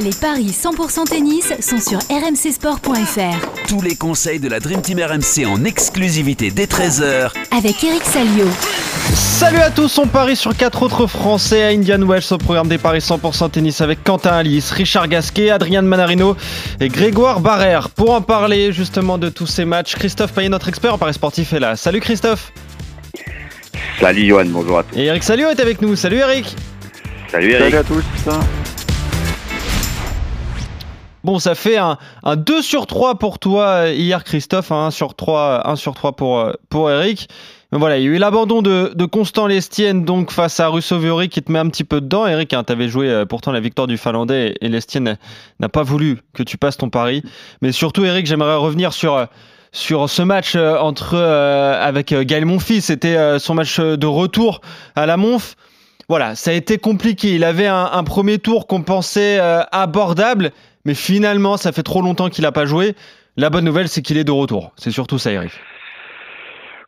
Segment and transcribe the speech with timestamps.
[0.00, 3.68] Les paris 100% tennis sont sur rmcsport.fr.
[3.68, 8.46] Tous les conseils de la Dream Team RMC en exclusivité dès 13h Avec Eric Salio.
[9.14, 12.78] Salut à tous, on parie sur quatre autres Français à Indian Wells au programme des
[12.78, 16.36] paris 100% tennis avec Quentin Alice, Richard Gasquet, Adrien Manarino
[16.80, 17.90] et Grégoire Barrère.
[17.90, 21.52] Pour en parler justement de tous ces matchs, Christophe Payet, notre expert en paris sportif,
[21.52, 21.76] est là.
[21.76, 22.52] Salut Christophe.
[24.00, 24.96] Salut Johan, bonjour à tous.
[24.96, 25.96] Et Eric Salio est avec nous.
[25.96, 26.56] Salut Eric.
[27.30, 27.74] Salut Eric.
[27.74, 28.04] Salut à tous.
[31.24, 35.14] Bon, ça fait un, un 2 sur 3 pour toi hier, Christophe, un 1 sur
[35.14, 37.28] 3, 1 sur 3 pour, pour Eric.
[37.74, 41.30] Voilà, il y a eu l'abandon de, de, Constant Lestienne donc face à Russo Viori
[41.30, 42.26] qui te met un petit peu dedans.
[42.26, 45.16] Eric, hein, tu avais joué euh, pourtant la victoire du Finlandais et, Lestienne
[45.58, 47.22] n'a pas voulu que tu passes ton pari.
[47.62, 49.26] Mais surtout, Eric, j'aimerais revenir sur,
[49.72, 52.82] sur ce match euh, entre, euh, avec Gaël Monfils.
[52.82, 54.60] C'était son match de retour
[54.94, 55.56] à la Monf.
[56.10, 57.36] Voilà, ça a été compliqué.
[57.36, 59.38] Il avait un premier tour qu'on pensait
[59.70, 60.52] abordable
[60.84, 62.94] mais finalement, ça fait trop longtemps qu'il n'a pas joué.
[63.36, 64.72] La bonne nouvelle, c'est qu'il est de retour.
[64.76, 65.52] C'est surtout ça, Eric.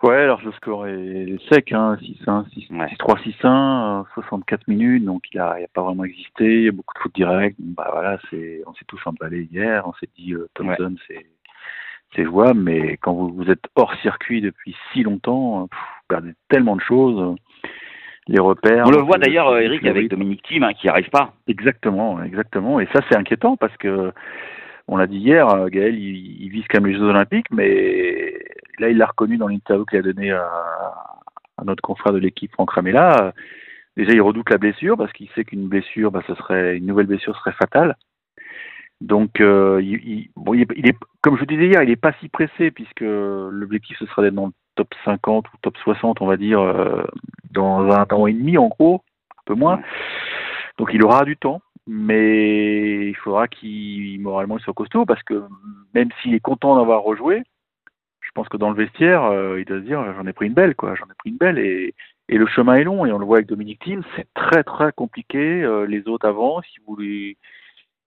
[0.02, 5.52] Ouais, alors le score est sec, hein, 6-1, 6-3, 6-1, 64 minutes, donc il n'a
[5.52, 7.56] a pas vraiment existé, il y a beaucoup de foot direct.
[7.58, 11.24] Bah voilà, c'est, on s'est tous emballés hier, on s'est dit euh, Thompson, c'est,
[12.14, 16.34] c'est jouable, mais quand vous, vous, êtes hors circuit depuis si longtemps, pff, vous perdez
[16.50, 17.36] tellement de choses
[18.26, 18.86] les repères.
[18.86, 21.34] On le voit d'ailleurs, Eric, avec Dominique Thiem, hein, qui n'y arrive pas.
[21.46, 22.80] Exactement, exactement.
[22.80, 24.12] Et ça, c'est inquiétant parce que,
[24.88, 28.34] on l'a dit hier, Gaël, il, il, vise quand même les Jeux Olympiques, mais
[28.78, 30.50] là, il l'a reconnu dans l'interview qu'il a donné à,
[31.58, 33.32] à, notre confrère de l'équipe, Franck Ramella.
[33.96, 37.06] Déjà, il redoute la blessure parce qu'il sait qu'une blessure, bah, ce serait une nouvelle
[37.06, 37.96] blessure serait fatale.
[39.00, 41.88] Donc, euh, il, il, bon, il, est, il, est, comme je vous disais hier, il
[41.88, 45.76] n'est pas si pressé puisque l'objectif ce serait d'être dans le top 50 ou top
[45.78, 47.04] 60, on va dire, euh,
[47.50, 49.02] dans un an et demi en gros,
[49.38, 49.80] un peu moins.
[50.78, 55.44] Donc il aura du temps, mais il faudra qu'il moralement il soit costaud parce que
[55.94, 57.42] même s'il est content d'avoir rejoué,
[58.20, 60.54] je pense que dans le vestiaire, euh, il doit se dire j'en ai pris une
[60.54, 61.94] belle quoi, j'en ai pris une belle et,
[62.28, 64.92] et le chemin est long et on le voit avec Dominique Thiem, c'est très très
[64.92, 65.62] compliqué.
[65.62, 67.36] Euh, les autres avancent, ils vous les,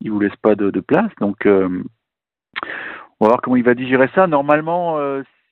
[0.01, 1.83] ils vous laissent pas de, de place, donc euh,
[3.19, 4.27] on va voir comment il va digérer ça.
[4.27, 4.97] Normalement,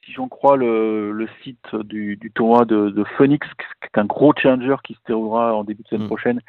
[0.06, 4.06] si j'en crois le, le site du, du tournoi de, de, Phoenix, qui est un
[4.06, 6.08] gros challenger qui se déroulera en début de semaine mmh.
[6.08, 6.42] prochaine,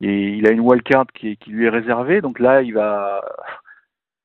[0.00, 3.22] et il a une wildcard qui, qui lui est réservée, donc là il va,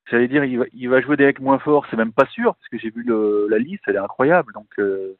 [0.09, 2.55] j'allais dire, il va, il va jouer des mecs moins forts, c'est même pas sûr,
[2.55, 5.17] parce que j'ai vu le, la liste, elle est incroyable, donc euh,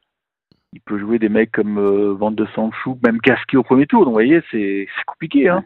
[0.74, 4.02] il peut jouer des mecs comme euh, Van de Sanchou, même Casqué au premier tour,
[4.02, 5.66] donc vous voyez, c'est compliqué, hein.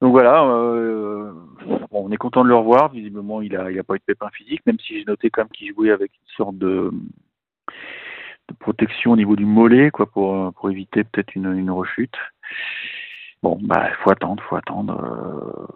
[0.00, 1.32] Donc voilà, euh,
[1.90, 2.90] bon, on est content de le revoir.
[2.90, 5.42] Visiblement, il a, il a pas eu de pépin physique, même si j'ai noté quand
[5.42, 6.90] même qu'il jouait avec une sorte de,
[8.48, 12.16] de, protection au niveau du mollet, quoi, pour, pour éviter peut-être une, une rechute.
[13.42, 14.98] Bon, bah, faut attendre, faut attendre.
[14.98, 15.66] Euh,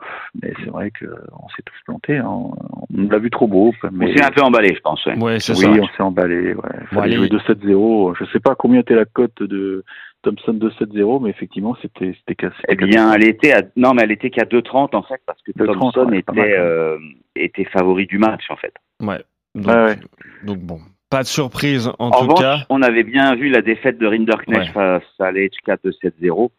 [0.43, 2.17] mais c'est vrai qu'on s'est tous plantés.
[2.17, 2.27] Hein.
[2.27, 3.73] On l'a vu trop beau.
[3.93, 4.11] Mais...
[4.11, 5.05] On s'est un peu emballé, je pense.
[5.07, 5.17] Ouais.
[5.17, 5.53] Ouais, oui, ça.
[5.53, 6.55] on s'est emballé.
[6.55, 6.87] Ouais.
[6.91, 8.17] Fallait bon, jouer 2-7-0.
[8.19, 9.85] Je sais pas combien était la cote de
[10.23, 12.57] Thompson 2-7-0, mais effectivement, c'était c'était cassé.
[12.69, 15.53] Eh bien, elle était à, non, mais elle était qu'à 2-30 en fait, parce que
[15.53, 16.99] Thompson ouais, était euh,
[17.37, 18.75] était favori du match en fait.
[19.01, 19.23] Ouais.
[19.55, 19.97] Donc, ouais,
[20.45, 22.59] donc bon, pas de surprise en, en tout revanche, cas.
[22.69, 26.51] On avait bien vu la défaite de Rinderknecht face à l'HK 2-7-0.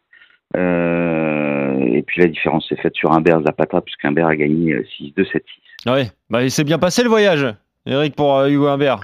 [0.54, 5.40] Euh, et puis la différence s'est faite sur Humbert Zapata, puisqu'Humbert a gagné 6-2, 7-6.
[5.86, 7.46] Ah ouais, bah, il s'est bien passé le voyage,
[7.86, 9.00] Eric, pour euh, Hugo Humbert.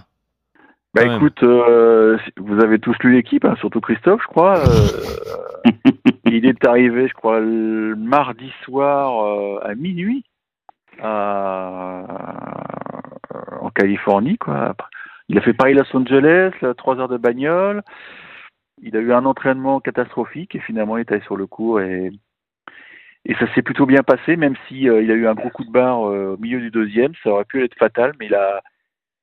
[0.99, 4.59] Bah écoute, euh, vous avez tous lu l'équipe, hein, surtout Christophe, je crois.
[4.59, 5.71] Euh,
[6.25, 10.25] il est arrivé, je crois, le mardi soir euh, à minuit
[11.01, 12.03] en
[13.75, 14.39] Californie.
[14.39, 14.75] Quoi.
[15.29, 17.83] Il a fait Paris-Los Angeles, là, 3 heures de bagnole.
[18.83, 22.11] Il a eu un entraînement catastrophique et finalement il est allé sur le cours et,
[23.25, 25.71] et ça s'est plutôt bien passé, même si il a eu un gros coup de
[25.71, 27.13] barre au milieu du deuxième.
[27.23, 28.63] Ça aurait pu être fatal, mais il a,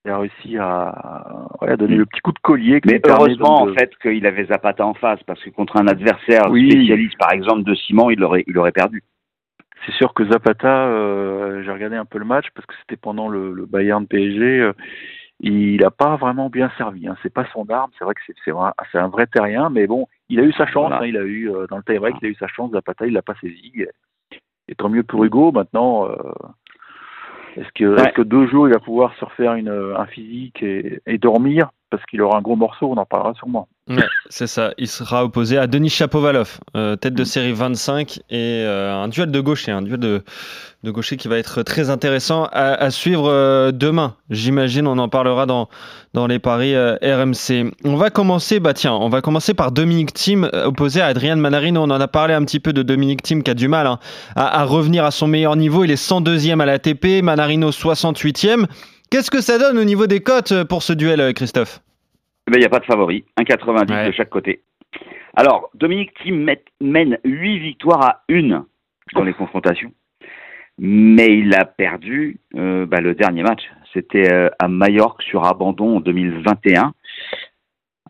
[0.05, 2.79] il a réussi à, ouais, à donner le petit coup de collier.
[2.85, 3.71] Mais heureusement, de...
[3.71, 6.69] en fait, qu'il avait Zapata en face, parce que contre un adversaire oui.
[6.71, 9.03] spécialiste, par exemple, de Simon, il aurait, il aurait perdu.
[9.85, 13.27] C'est sûr que Zapata, euh, j'ai regardé un peu le match parce que c'était pendant
[13.29, 14.43] le, le Bayern PSG.
[14.43, 14.73] Euh,
[15.41, 17.07] il n'a pas vraiment bien servi.
[17.07, 17.17] Hein.
[17.21, 17.91] C'est pas son arme.
[17.97, 18.35] C'est vrai que c'est
[18.91, 20.89] c'est un vrai terrien, mais bon, il a eu sa chance.
[20.89, 21.03] Voilà.
[21.03, 21.07] Hein.
[21.07, 22.71] Il a eu euh, dans le tie break, il a eu sa chance.
[22.71, 23.85] Zapata, il l'a pas saisi.
[24.67, 25.51] Et tant mieux pour Hugo.
[25.51, 26.07] Maintenant,
[27.57, 28.09] est-ce que, ouais.
[28.09, 31.69] est que deux jours il va pouvoir se refaire une, un physique et, et dormir
[31.89, 33.67] parce qu'il aura un gros morceau, on en parlera sûrement.
[33.87, 34.71] Ouais, c'est ça.
[34.79, 37.25] Il sera opposé à Denis Chapovalov, euh, tête de Mm.
[37.25, 40.23] série 25, et euh, un duel de gaucher, un duel de,
[40.83, 44.15] de gaucher qui va être très intéressant à, à suivre euh, demain.
[44.31, 45.69] J'imagine, on en parlera dans,
[46.15, 47.71] dans les paris RMC.
[47.83, 51.81] On va commencer, bah tiens, on va commencer par Dominique Thiem opposé à Adrian Manarino.
[51.81, 53.99] On en a parlé un petit peu de Dominique Thiem qui a du mal hein,
[54.35, 55.83] à, à revenir à son meilleur niveau.
[55.83, 58.65] Il est 102e à l'ATP, Manarino 68e.
[59.11, 61.81] Qu'est-ce que ça donne au niveau des cotes euh, pour ce duel, euh, Christophe
[62.47, 64.07] Eh ben, Il n'y a pas de favori, 1,90 Ouais.
[64.07, 64.61] de chaque côté.
[65.35, 66.49] Alors, Dominique Thiem
[66.81, 68.65] mène 8 victoires à 1
[69.13, 69.91] dans les confrontations.
[70.77, 73.61] Mais il a perdu euh, bah, le dernier match.
[73.93, 76.93] C'était euh, à Majorque sur abandon en 2021.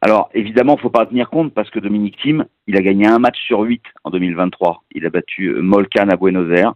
[0.02, 3.08] Alors, évidemment, il ne faut pas tenir compte parce que Dominique Thiem, il a gagné
[3.08, 4.84] un match sur 8 en 2023.
[4.92, 6.74] Il a battu Molcan à Buenos Aires.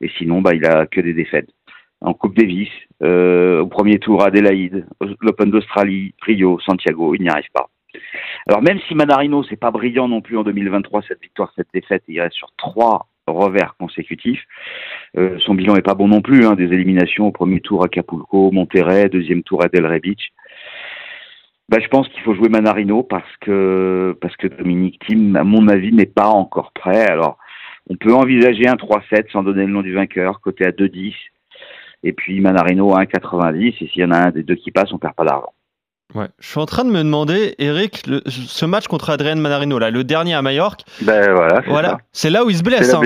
[0.00, 1.48] Et sinon, bah, il a que des défaites.
[2.00, 2.70] En Coupe Davis,
[3.02, 4.86] euh, au premier tour, Adélaïde,
[5.20, 7.68] l'Open d'Australie, Rio, Santiago, il n'y arrive pas.
[8.46, 12.02] Alors même si Manarino, c'est pas brillant non plus en 2023, cette victoire, cette défaite,
[12.08, 14.44] il reste sur trois revers consécutifs.
[15.16, 17.86] Euh, son bilan est pas bon non plus, hein, des éliminations au premier tour à
[17.86, 20.30] Acapulco, Monterrey, deuxième tour à Delray Beach.
[21.68, 25.68] Bah, je pense qu'il faut jouer Manarino parce que parce que Dominique Thiem, à mon
[25.68, 27.06] avis, n'est pas encore prêt.
[27.08, 27.38] Alors
[27.88, 31.14] on peut envisager un 3-7 sans donner le nom du vainqueur, côté à 2-10.
[32.02, 33.68] Et puis Manarino à 1,90.
[33.80, 35.52] Et s'il y en a un des deux qui passe, on perd pas d'argent.
[36.14, 36.26] Ouais.
[36.40, 39.90] Je suis en train de me demander, Eric, le- ce match contre Adrien Manarino, là,
[39.90, 41.98] le dernier à Majorque, Ben voilà, c'est voilà, ça.
[42.10, 42.92] c'est là où il se blesse.
[42.94, 43.00] hein.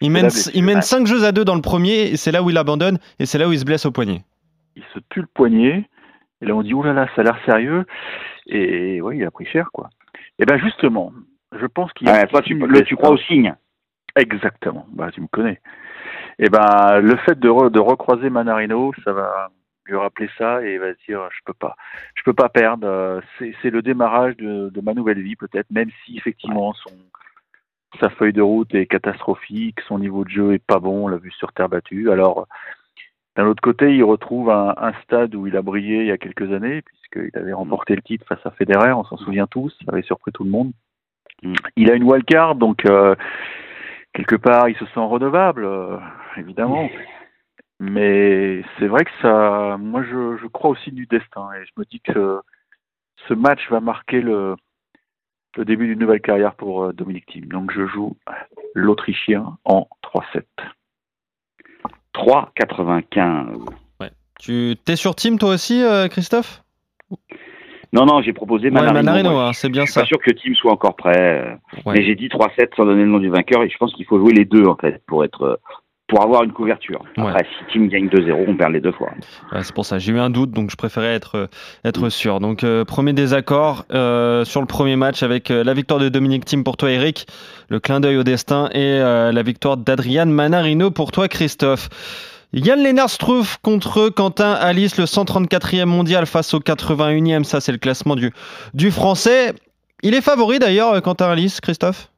[0.00, 0.82] Il mène, il mène Ouais.
[0.82, 3.38] 5 jeux à 2 dans le premier, et c'est là où il abandonne, et c'est
[3.38, 4.22] là où il se blesse au poignet.
[4.76, 5.88] Il se tue le poignet.
[6.42, 7.86] Et là, on dit, oh là là, ça a l'air sérieux.
[8.46, 9.88] Et oui, il a pris cher, quoi.
[10.38, 11.12] Et ben justement,
[11.60, 13.52] je pense qu'il y a Ouais, toi, tu, le, tu crois au signe.
[14.16, 14.86] Exactement.
[14.92, 15.60] Bah, tu me connais.
[16.38, 19.50] Et ben, le fait de, re- de recroiser Manarino, ça va
[19.86, 21.76] lui rappeler ça et il va se dire, je peux pas,
[22.14, 23.20] je peux pas perdre.
[23.38, 26.90] C'est c'est le démarrage de, de ma nouvelle vie peut-être, même si effectivement son
[28.00, 31.18] sa feuille de route est catastrophique, son niveau de jeu est pas bon, on l'a
[31.18, 32.10] vu sur terre battue.
[32.10, 32.48] Alors,
[33.36, 36.18] d'un autre côté, il retrouve un, un stade où il a brillé il y a
[36.18, 39.92] quelques années, puisqu'il avait remporté le titre face à Federer, on s'en souvient tous, ça
[39.92, 40.72] avait surpris tout le monde.
[41.42, 41.54] Mm.
[41.76, 43.14] Il a une wildcard, donc euh,
[44.14, 45.98] quelque part, il se sent redevable, euh,
[46.36, 46.88] évidemment.
[47.80, 51.84] Mais c'est vrai que ça, moi, je, je crois aussi du destin, et je me
[51.84, 52.40] dis que
[53.28, 54.56] ce match va marquer le,
[55.56, 57.46] le début d'une nouvelle carrière pour euh, Dominique Thiem.
[57.46, 58.16] Donc, je joue
[58.74, 60.44] l'Autrichien en 3-7.
[62.14, 63.68] 3,95.
[64.40, 66.62] Tu t'es sur team toi aussi, euh, Christophe?
[67.94, 69.52] Non, non, j'ai proposé Manarino.
[69.52, 70.00] C'est bien Je suis ça.
[70.00, 71.16] pas sûr que Team soit encore prêt.
[71.16, 71.54] euh,
[71.86, 71.94] Ouais.
[71.94, 74.18] Mais j'ai dit 3-7 sans donner le nom du vainqueur et je pense qu'il faut
[74.18, 75.56] jouer les deux en fait pour être euh,
[76.06, 77.02] pour avoir une couverture.
[77.16, 79.08] Après, si Team gagne 2-0, on perd les deux fois.
[79.52, 81.46] Ouais, c'est pour ça, j'ai eu un doute, donc je préférais être, euh,
[81.82, 82.40] être sûr.
[82.40, 86.44] Donc, euh, premier désaccord euh, sur le premier match avec euh, la victoire de Dominique
[86.44, 87.26] Thiem pour toi, Eric,
[87.70, 91.88] le clin d'œil au destin, et la victoire d'Adrian Manarino pour toi, Christophe.
[92.54, 97.42] Yann Lennart Struff contre Quentin Alice, le 134e mondial face au 81e.
[97.42, 98.30] Ça, c'est le classement du,
[98.74, 99.52] du français.
[100.02, 102.10] Il est favori d'ailleurs, euh, Quentin Alice, Christophe?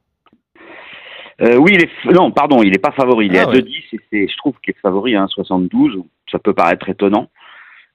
[1.41, 3.27] Euh, oui, il est non, pardon, il est pas favori.
[3.27, 3.61] Il est Ah à ouais.
[3.61, 6.03] 2-10 et c'est, je trouve qu'il est favori à 1,72.
[6.31, 7.29] Ça peut paraître étonnant.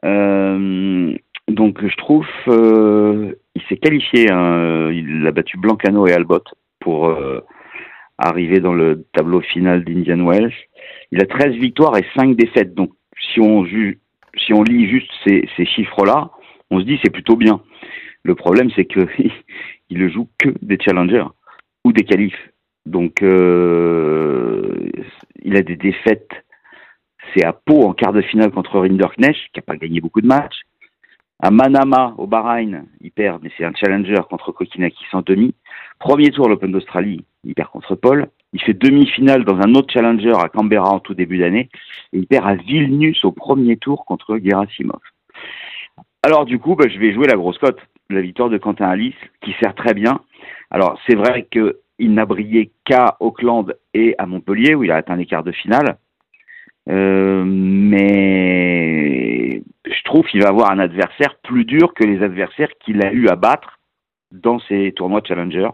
[0.04, 1.14] Euh,
[1.48, 4.30] donc je trouve euh, il s'est qualifié.
[4.32, 6.42] hein, il a battu Blancano et Albot
[6.80, 7.14] pour
[8.28, 10.52] arriver dans le tableau final d'Indian Wells.
[11.10, 12.74] Il a 13 victoires et 5 défaites.
[12.74, 12.90] Donc
[13.32, 16.30] si on si on lit juste ces, chiffres-là,
[16.70, 17.60] on se dit c'est plutôt bien.
[18.22, 19.00] Le problème c'est que
[19.90, 21.26] il ne joue que des challengers
[21.84, 22.38] ou des qualifs.
[22.86, 24.90] Donc, euh,
[25.42, 26.30] il a des défaites.
[27.34, 30.26] C'est à Pau en quart de finale contre Rinderknecht, qui n'a pas gagné beaucoup de
[30.26, 30.62] matchs.
[31.40, 35.54] À Manama, au Bahreïn, il perd, mais c'est un challenger contre Kokinakis en demi.
[35.98, 38.28] Premier tour, l'Open d'Australie, il perd contre Paul.
[38.52, 41.70] Il fait demi-finale dans un autre challenger à Canberra en tout début d'année.
[42.12, 45.00] Et il perd à Vilnius au premier tour contre Gerasimov.
[46.22, 47.80] Alors, du coup, bah, je vais jouer la grosse cote,
[48.10, 50.20] la victoire de Quentin Alice, qui sert très bien.
[50.70, 54.96] Alors, c'est vrai que il n'a brillé qu'à Auckland et à Montpellier, où il a
[54.96, 55.98] atteint les quarts de finale.
[56.88, 58.42] Euh, mais
[59.84, 63.28] je trouve qu'il va avoir un adversaire plus dur que les adversaires qu'il a eu
[63.28, 63.78] à battre
[64.32, 65.68] dans ces tournois de Challenger.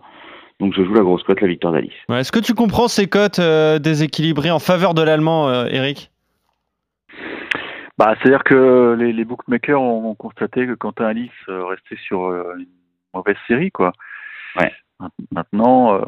[0.61, 1.93] Donc je joue la grosse cote, la victoire d'Alice.
[2.09, 6.11] Ouais, Est-ce que tu comprends ces cotes euh, déséquilibrées en faveur de l'Allemand, euh, Eric?
[7.97, 12.27] Bah, c'est-à-dire que les, les bookmakers ont, ont constaté que Quentin Alice euh, restait sur
[12.27, 12.67] euh, une
[13.13, 13.93] mauvaise série, quoi.
[14.59, 14.73] Ouais.
[15.33, 16.01] Maintenant, euh,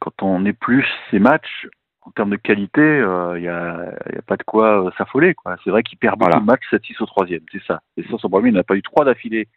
[0.00, 1.66] quand on épluche ces matchs,
[2.02, 3.76] en termes de qualité, il n'y a,
[4.12, 5.56] y a pas de quoi euh, s'affoler, quoi.
[5.64, 6.40] C'est vrai qu'il perd beaucoup Voilà.
[6.40, 7.80] de matchs 7-6 au troisième, c'est ça.
[7.96, 9.48] Et ça, son premier, il n'a pas eu trois d'affilée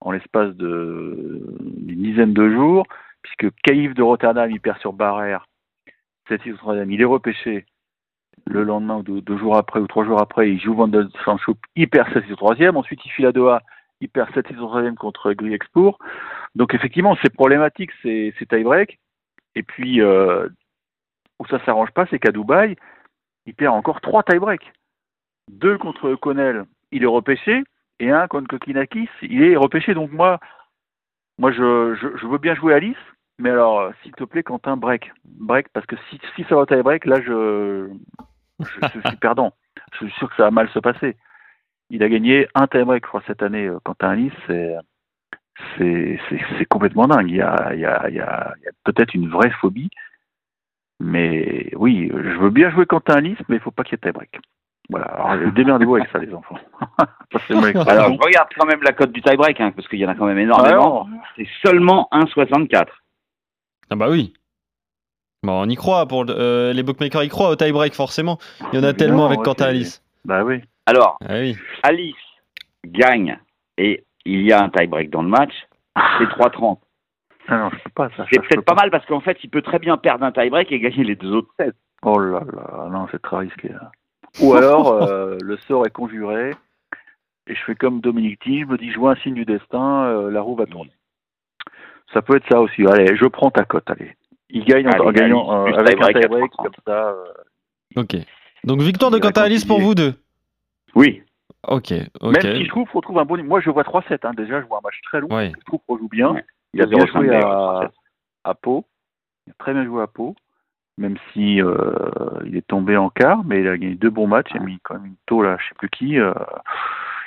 [0.00, 2.86] en l'espace de d'une dizaine de jours,
[3.22, 5.46] puisque Caïf de Rotterdam, il perd sur Barrère,
[6.28, 7.66] 7-6 au troisième, il est repêché
[8.44, 11.58] le lendemain ou deux, jours après ou trois jours après, il joue Van der Sanchoup,
[11.74, 13.62] il perd 7-6 au troisième, ensuite il file à Doha,
[14.00, 15.98] il perd 7-6 au troisième contre Gruyexpour.
[16.54, 18.98] Donc effectivement, c'est problématique, c'est tie-break.
[19.54, 20.48] Et puis, euh,
[21.38, 22.76] où ça s'arrange pas, c'est qu'à Dubaï,
[23.46, 24.72] il perd encore trois tie-break.
[25.50, 27.64] Deux contre Connell, il est repêché,
[28.00, 29.94] et un contre Kokinakis, il est repêché.
[29.94, 30.38] Donc moi,
[31.38, 32.96] moi je, veux bien jouer Alice,
[33.38, 35.12] mais alors, euh, s'il te plaît, Quentin, break.
[35.24, 37.88] Break, parce que si, si ça va au tie-break, là, je,
[39.06, 39.52] suis perdant.
[39.92, 41.16] Je suis sûr que ça va mal se passer.
[41.90, 44.74] Il a gagné un tie-break, je crois, cette année, euh, Quentin Alice, c'est
[45.78, 47.30] c'est complètement dingue.
[47.30, 49.90] Il y a, peut-être une vraie phobie,
[51.00, 54.10] mais oui, je veux bien jouer Quentin Alice, mais il faut pas qu'il y ait
[54.10, 54.38] tie-break.
[54.88, 56.58] Voilà, alors démerdez-vous avec ça, les enfants.
[57.00, 60.14] Alors, je regarde quand même la cote du tie-break, hein, parce qu'il y en a
[60.14, 61.08] quand même énormément.
[61.12, 62.86] Ah C'est seulement 1,64.
[63.90, 64.32] Ah bah oui.
[65.42, 66.06] Bon, on y croit.
[66.06, 68.38] Pour le- euh, les bookmakers y croient au tie-break, forcément.
[68.72, 70.02] Il y en a Évidemment, tellement avec ouais, Quentin Alice.
[70.24, 70.62] Bah oui.
[70.86, 71.56] Alors, Ah oui.
[71.82, 72.14] Alice
[72.84, 73.38] gagne
[73.78, 75.52] et il y a un tie-break dans le match.
[76.18, 76.78] C'est 3,30.
[77.48, 78.24] Ah non, je peux pas ça.
[78.32, 80.80] C'est peut-être pas mal parce qu'en fait, il peut très bien perdre un tie-break et
[80.80, 81.72] gagner les deux autres sets.
[82.02, 83.68] Oh là là, non, c'est très risqué.
[83.68, 83.90] là.
[84.40, 86.50] Ou alors, euh, le sort est conjuré,
[87.46, 90.04] et je fais comme Dominique T, je me dis, je vois un signe du destin,
[90.06, 90.92] euh, la roue va tourner.
[92.12, 92.86] Ça peut être ça aussi.
[92.86, 94.16] Allez, je prends ta cote, allez.
[94.50, 96.56] Il gagne en, Allez, en gagnant euh, avec un tie-break à tie-break, 3,30.
[96.64, 97.08] comme ça.
[97.10, 97.24] euh,
[97.96, 98.16] Ok.
[98.64, 100.14] Donc victoire de Quentin Alice pour vous deux.
[100.94, 101.22] Oui.
[101.66, 101.92] Ok.
[102.20, 102.32] Ok.
[102.44, 103.48] Même si je trouve qu'on trouve un bon niveau.
[103.48, 104.18] Moi, je vois 3-7.
[104.24, 104.34] Hein.
[104.36, 105.28] Déjà, je vois un match très long.
[105.34, 105.52] Ouais.
[105.58, 106.32] Je trouve qu'on joue bien.
[106.32, 106.44] Ouais.
[106.74, 107.90] Il a bien 0,5 joué à, 3,7.
[108.44, 108.84] à Pau.
[109.46, 110.36] Il a très bien joué à Pau.
[110.98, 111.92] Même si euh,
[112.46, 114.50] il est tombé en quart, mais il a gagné deux bons matchs.
[114.54, 116.18] Il a mis quand même une tôle à je sais plus qui.
[116.18, 116.32] euh,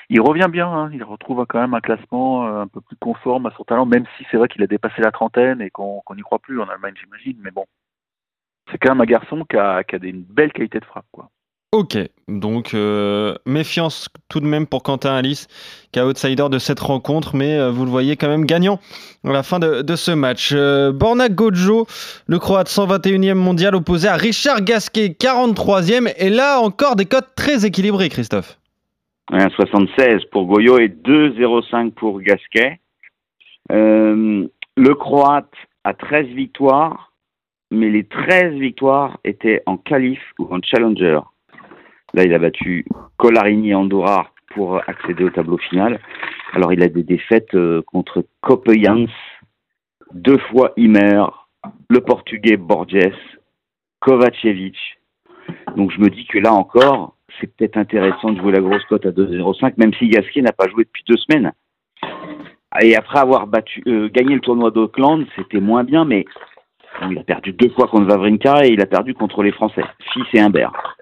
[0.09, 0.67] il revient bien.
[0.67, 0.89] Hein.
[0.93, 4.05] Il retrouve quand même un classement euh, un peu plus conforme à son talent, même
[4.17, 6.95] si c'est vrai qu'il a dépassé la trentaine et qu'on n'y croit plus en Allemagne,
[6.99, 7.37] j'imagine.
[7.41, 7.65] Mais bon,
[8.71, 11.05] c'est quand même un garçon qui a, qui a des, une belle qualité de frappe.
[11.11, 11.29] Quoi.
[11.71, 15.47] Ok, donc euh, méfiance tout de même pour Quentin Alice,
[15.91, 18.79] qui est outsider de cette rencontre, mais euh, vous le voyez quand même gagnant
[19.23, 20.51] à la fin de, ce match.
[20.51, 21.85] Euh, Borna Gojo,
[22.25, 27.67] le Croate 121e mondial, opposé à Richard Gasquet, 43e, et là encore des cotes très
[27.67, 28.57] équilibrées, Christophe.
[29.31, 32.79] 1,76 pour Goyo et 2,05 pour Gasquet.
[33.69, 37.13] Le Croate a 13 victoires,
[37.69, 41.19] mais les 13 victoires étaient en qualif ou en challenger.
[42.13, 42.85] Là, il a battu
[43.17, 45.99] Colarini et Andorra pour accéder au tableau final.
[46.53, 49.05] Alors, il a des défaites euh, contre Copeyans,
[50.13, 51.25] deux fois Imer,
[51.89, 53.13] le Portugais Borges,
[53.99, 54.77] Kovacevic.
[55.75, 59.05] Donc, je me dis que là encore, c'est peut-être intéressant de jouer la grosse cote
[59.05, 61.51] à 2,05, même si Gasquet n'a pas joué depuis deux semaines.
[62.81, 66.25] Et après avoir battu, euh, gagné le tournoi d'Auckland, c'était moins bien, mais
[67.09, 70.25] il a perdu deux fois contre Vavrinka et il a perdu contre les Français, Fils
[70.33, 70.97] et Humbert.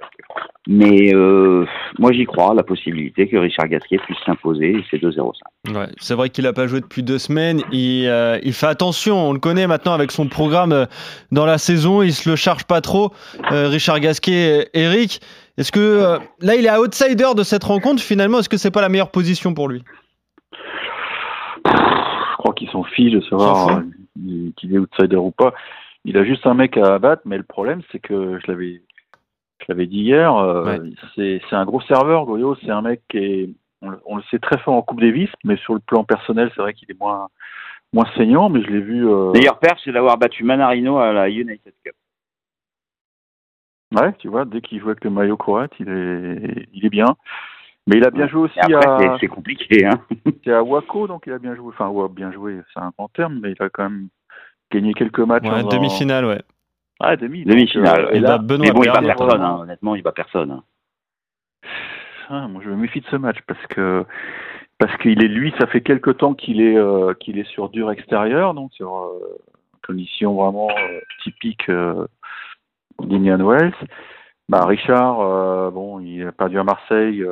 [0.70, 1.66] Mais euh,
[1.98, 5.32] moi j'y crois, la possibilité que Richard Gasquet puisse s'imposer, c'est 2,05.
[5.74, 7.62] Ouais, c'est vrai qu'il n'a pas joué depuis deux semaines.
[7.72, 10.86] Il, euh, il fait attention, on le connaît maintenant avec son programme euh,
[11.32, 12.02] dans la saison.
[12.02, 13.12] Il se le charge pas trop.
[13.54, 15.22] Euh, Richard Gasquet, et Eric,
[15.58, 18.90] est-ce que là il est outsider de cette rencontre finalement Est-ce que c'est pas la
[18.90, 19.84] meilleure position pour lui?
[21.66, 23.84] Je crois qu'ils s'en fichent de savoir
[24.58, 25.54] qu'il est outsider ou pas.
[26.04, 28.82] Il a juste un mec à abattre, mais le problème, c'est que je l'avais,
[29.70, 30.92] l'avais dit hier, euh, Ouais.
[31.16, 32.56] c'est, un gros serveur, Goyo.
[32.64, 33.50] C'est un mec qui est,
[33.82, 36.52] on, le- on le sait très fort en Coupe Davis, mais sur le plan personnel,
[36.56, 37.28] c'est vrai qu'il est moins,
[37.94, 39.08] moins saignant, mais je l'ai vu.
[39.08, 41.96] euh, Meilleur perf, c'est d'avoir battu Manarino à la United Cup.
[43.96, 47.16] Ouais, tu vois, dès qu'il joue avec le maillot croate, il est, il est bien.
[47.88, 48.30] Mais il a bien Ouais.
[48.30, 49.86] joué aussi Et après, à, c'est- c'est compliqué.
[49.86, 50.02] Hein.
[50.44, 51.70] c'est à Waco, donc il a bien joué.
[51.74, 54.10] Enfin, ouais, bien joué, c'est un grand terme, mais il a quand même
[54.72, 55.44] gagné quelques matchs.
[55.48, 56.42] Ouais, en- demi-finale, ouais.
[57.00, 57.44] Ah, demi.
[57.46, 58.06] Demi-finale.
[58.06, 59.46] euh, et il là, bat Benoît Mais bon, il bat personne, vraiment.
[59.46, 59.62] hein.
[59.62, 60.51] honnêtement, il bat personne.
[60.51, 60.63] hein.
[62.30, 64.04] Ah, moi, je me méfie de ce match parce que
[64.80, 67.89] parce qu'il est lui, ça fait quelque temps qu'il est euh, qu'il est sur dur
[67.92, 69.38] extérieur, donc sur euh,
[69.86, 72.06] conditions vraiment euh, typiques euh,
[73.00, 73.74] d'Indian Wells.
[74.50, 77.24] Bah, Richard, euh, bon, il a perdu à Marseille.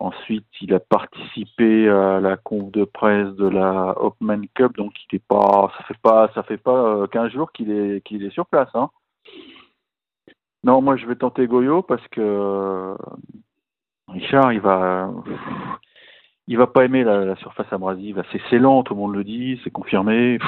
[0.00, 4.92] Euh, ensuite, il a participé à la conf de presse de la Hopman Cup, donc
[5.10, 8.24] il est pas, ça fait pas, ça fait pas euh, 15 jours qu'il est qu'il
[8.24, 8.90] est sur place, hein.
[10.64, 12.94] Non, moi je vais tenter Goyo parce que euh,
[14.08, 15.10] Richard, il va,
[16.46, 18.22] il va pas aimer la, surface abrasive.
[18.50, 20.38] C'est lent, tout le monde le dit, c'est confirmé.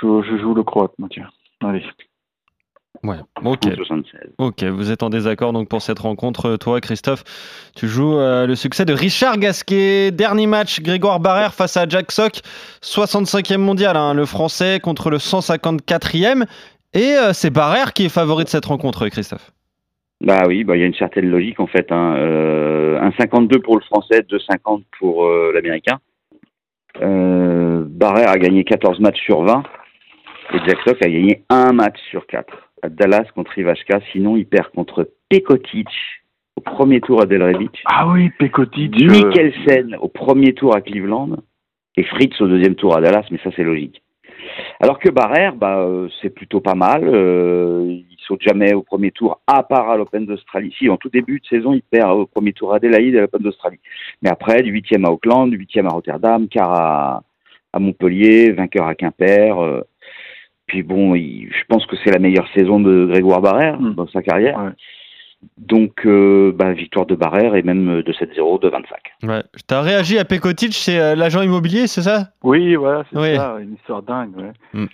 [0.00, 1.28] Je, joue le croate, tiens.
[1.62, 1.84] Allez.
[3.02, 3.60] Ouais, ok.
[3.74, 4.20] 76.
[4.38, 6.56] Ok, vous êtes en désaccord donc pour cette rencontre.
[6.56, 7.24] Toi, Christophe,
[7.74, 10.10] tu joues euh, le succès de Richard Gasquet.
[10.10, 12.40] Dernier match, Grégoire Barrère face à Jack Sock,
[12.82, 16.44] 65e mondial, hein, le français contre le 154e.
[16.92, 19.52] Et euh, c'est Barrère qui est favori de cette rencontre, Christophe.
[20.20, 21.90] Bah oui, bah il y a une certaine logique en fait.
[21.90, 22.14] Hein.
[22.16, 25.98] Euh, 1,52 pour le français, 2,50 pour euh, l'américain.
[27.00, 29.62] Euh, Barrère a gagné 14 matchs sur 20
[30.52, 34.00] et Jack Sock a gagné un match sur 4 à Dallas contre Ivashka.
[34.12, 35.88] Sinon, il perd contre Pekotic
[36.56, 38.94] au premier tour à Delray Beach, Ah oui, Pekotic.
[39.02, 41.36] euh, Mikkelsen au premier tour à Cleveland
[41.96, 44.02] et Fritz au deuxième tour à Dallas, mais ça c'est logique.
[44.80, 47.02] Alors que Barrère, bah, euh, c'est plutôt pas mal.
[47.04, 50.74] Euh, il saute jamais au premier tour, à part à l'Open d'Australie.
[50.78, 53.22] Si, en tout début de saison, il perd au premier tour à Adélaïde et à
[53.22, 53.80] l'Open d'Australie.
[54.22, 57.22] Mais après, du huitième à Auckland, du huitième à Rotterdam, quart à,
[57.72, 59.58] à Montpellier, vainqueur à Quimper.
[59.62, 59.82] euh,
[60.70, 63.94] puis bon, il- je pense que c'est la meilleure saison de Grégoire Barrère Mm.
[63.96, 64.56] dans sa carrière.
[64.56, 64.70] Ouais.
[65.58, 68.98] Donc, euh, bah, victoire de Barrère et même de 7-0, de 25.
[69.24, 69.42] Ouais.
[69.66, 72.28] T'as réagi à Pekotic, c'est euh, l'agent immobilier, c'est ça?
[72.44, 73.34] Oui, voilà, c'est Oui.
[73.36, 74.36] ça, une histoire dingue.
[74.36, 74.52] Ouais.
[74.74, 74.86] Mm.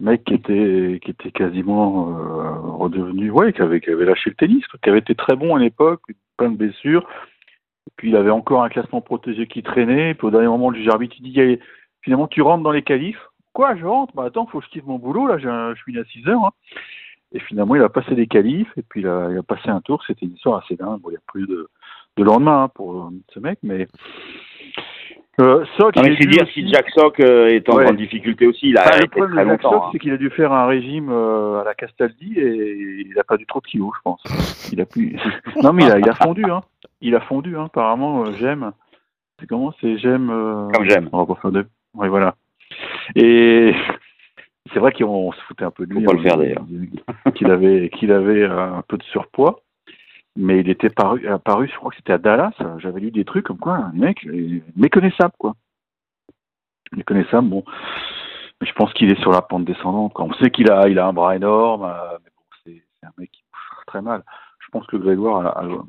[0.00, 4.36] Mec qui était, qui était quasiment euh, redevenu, ouais, qui avait, qui avait lâché le
[4.36, 6.02] tennis, quoi, qui avait été très bon à l'époque,
[6.36, 7.04] plein de blessures.
[7.88, 10.14] Et puis il avait encore un classement protégé qui traînait.
[10.14, 11.58] Puis au dernier moment, le juge arbitre il dit
[12.02, 13.20] finalement, tu rentres dans les qualifs.
[13.54, 16.04] Quoi, je rentre Bah attends, faut que je quitte mon boulot, là, je suis à
[16.04, 16.44] 6 heures.
[16.44, 16.50] hein.
[17.32, 19.80] Et finalement, il a passé des qualifs, et puis il a, il a passé un
[19.80, 20.02] tour.
[20.06, 21.00] C'était une histoire assez dingue.
[21.00, 21.68] Bon, il n'y a plus de,
[22.16, 23.88] de lendemain hein, pour euh, ce mec, mais.
[25.40, 27.84] Euh, Sock, Non, mais c'est dire aussi- si Jack Sock euh, est en Ouais.
[27.86, 28.68] grande difficulté aussi.
[28.68, 29.62] Il a le problème de Jack.
[29.62, 29.88] Sock, hein.
[29.90, 33.44] c'est qu'il a dû faire un régime euh, à la Castaldi et il a perdu
[33.46, 34.22] trop de kilos, je pense.
[34.72, 35.18] Il a pu.
[35.62, 36.60] non, mais il a, il a fondu, hein.
[37.00, 37.64] Il a fondu, hein.
[37.64, 38.70] Apparemment, euh, j'aime.
[39.40, 40.28] C'est comment C'est j'aime.
[40.72, 41.08] Comme j'aime.
[41.12, 41.66] On va pas faire de.
[41.94, 42.36] Oui, voilà.
[43.14, 43.74] Et
[44.72, 46.04] c'est vrai qu'on se foutait un peu de lui.
[46.04, 46.64] Faut pas le hein, faire, d'ailleurs.
[47.34, 49.60] Qu'il avait, qu'il avait un peu de surpoids.
[50.36, 52.52] Mais il était paru, apparu, je crois que c'était à Dallas.
[52.78, 54.26] J'avais lu des trucs comme quoi un mec
[54.74, 55.54] méconnaissable, quoi.
[56.92, 57.64] Méconnaissable, bon.
[58.60, 60.12] Mais je pense qu'il est sur la pente descendante.
[60.12, 60.24] Quoi.
[60.24, 63.12] On sait qu'il a, il a un bras énorme, euh, mais bon, c'est, c'est un
[63.18, 64.22] mec qui bouge très mal.
[64.58, 65.84] Je pense que Grégoire a, a-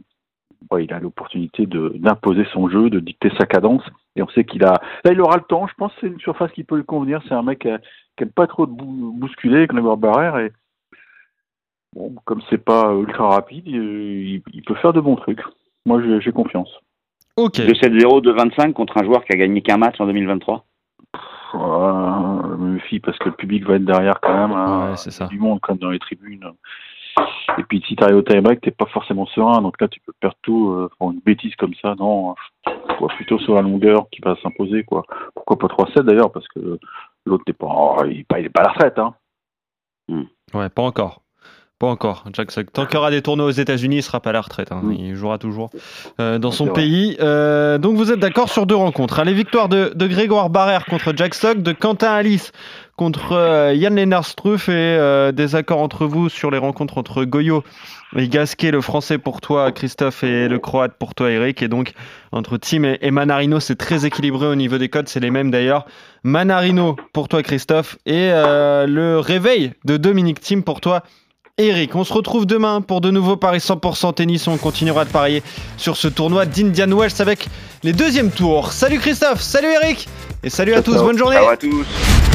[0.71, 3.83] ouais, il a l'opportunité de, d'imposer son jeu, de dicter sa cadence.
[4.15, 4.79] Et on sait qu'il a.
[5.03, 5.67] Là, il aura le temps.
[5.67, 7.21] Je pense que c'est une surface qui peut lui convenir.
[7.27, 10.37] C'est un mec qui, a- qui aime pas trop de bou- bousculer, Grégoire Barrère.
[10.37, 10.51] Et
[11.93, 15.41] bon, comme c'est pas ultra rapide, il, peut faire de bons trucs.
[15.85, 16.69] Moi, j'ai, j'ai confiance.
[17.37, 17.57] Ok.
[17.57, 20.65] De 7-0, de 25 contre un joueur qui a gagné qu'un match en 2023.
[21.55, 24.51] Euh, je me méfie parce que le public va être derrière quand même.
[24.57, 24.89] hein.
[24.91, 25.27] Ouais, c'est ça.
[25.27, 26.43] Du monde quand même dans les tribunes.
[27.57, 29.61] Et puis si tu arrives au tie-break, t'es pas forcément serein.
[29.61, 31.95] Donc là, tu peux perdre tout euh, pour une bêtise comme ça.
[31.97, 32.35] Non,
[32.95, 34.83] je vois plutôt sur la longueur qui va s'imposer.
[34.83, 35.03] quoi.
[35.35, 36.79] Pourquoi pas 3-7 d'ailleurs Parce que
[37.25, 38.97] l'autre n'est pas, oh, il pas, à la retraite.
[38.99, 39.13] Hein.
[40.53, 41.21] Ouais, pas encore.
[41.77, 42.23] Pas encore.
[42.31, 42.71] Jack Sock.
[42.71, 44.71] Tant qu'il y aura des tournois aux États-Unis, il sera pas à la retraite.
[44.71, 44.79] hein.
[44.81, 44.91] Mm.
[44.93, 45.71] Il jouera toujours
[46.21, 47.17] euh, dans son pays.
[47.19, 49.19] Euh, donc vous êtes d'accord sur deux rencontres.
[49.19, 49.25] hein.
[49.25, 52.53] Les victoires de, de Grégoire Barrère contre Jack Sock, de Quentin Alice
[52.95, 57.25] contre euh, Yann Lennart Struff et euh, des accords entre vous sur les rencontres entre
[57.25, 57.63] Goyo
[58.15, 61.61] et Gasquet, le français pour toi, Christophe, et le croate pour toi, Eric.
[61.61, 61.93] Et donc
[62.31, 65.85] entre Tim et, Manarino, c'est très équilibré au niveau des codes, c'est les mêmes d'ailleurs.
[66.23, 71.03] Manarino pour toi, Christophe, et euh, le réveil de Dominique Tim pour toi,
[71.57, 74.45] Eric, on se retrouve demain pour de nouveaux paris 100% tennis.
[74.49, 75.41] On continuera de parier
[75.77, 77.47] sur ce tournoi d'Indian Wells avec
[77.83, 78.73] les deuxièmes tours.
[78.73, 80.09] Salut Christophe, salut Eric
[80.43, 80.97] et salut à tous.
[80.97, 81.37] Bonne journée.
[81.37, 82.34] Ciao à tous.